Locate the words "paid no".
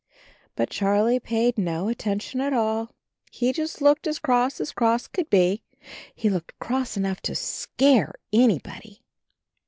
1.19-1.87